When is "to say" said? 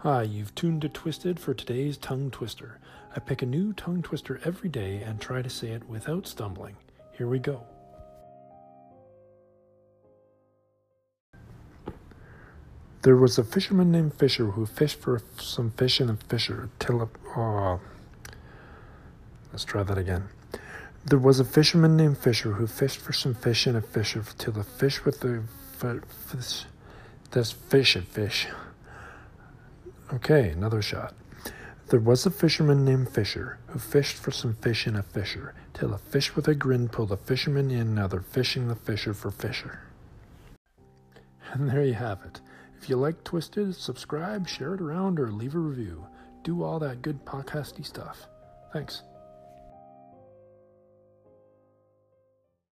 5.40-5.68